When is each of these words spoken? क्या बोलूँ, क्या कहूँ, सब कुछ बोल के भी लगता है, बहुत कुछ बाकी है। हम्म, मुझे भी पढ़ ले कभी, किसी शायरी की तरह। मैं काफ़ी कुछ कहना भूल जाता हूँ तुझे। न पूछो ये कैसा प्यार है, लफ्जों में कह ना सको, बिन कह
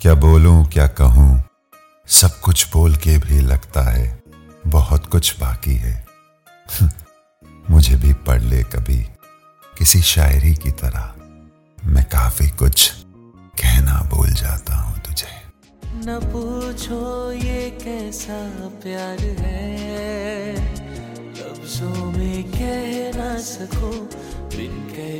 क्या 0.00 0.14
बोलूँ, 0.14 0.64
क्या 0.64 0.86
कहूँ, 0.86 1.42
सब 2.06 2.40
कुछ 2.40 2.72
बोल 2.72 2.96
के 2.96 3.18
भी 3.18 3.40
लगता 3.40 3.82
है, 3.90 4.22
बहुत 4.66 5.06
कुछ 5.06 5.40
बाकी 5.40 5.74
है। 5.74 6.06
हम्म, 6.80 6.90
मुझे 7.70 7.96
भी 7.96 8.12
पढ़ 8.12 8.42
ले 8.42 8.62
कभी, 8.62 8.98
किसी 9.78 10.00
शायरी 10.00 10.54
की 10.54 10.70
तरह। 10.70 11.14
मैं 11.78 12.04
काफ़ी 12.04 12.48
कुछ 12.50 12.90
कहना 13.60 14.00
भूल 14.10 14.30
जाता 14.30 14.74
हूँ 14.74 14.98
तुझे। 14.98 15.34
न 16.06 16.18
पूछो 16.24 17.32
ये 17.32 17.70
कैसा 17.70 18.68
प्यार 18.68 19.20
है, 19.40 20.54
लफ्जों 21.32 22.12
में 22.12 22.44
कह 22.44 23.18
ना 23.18 23.36
सको, 23.38 23.90
बिन 24.56 24.80
कह 24.90 25.16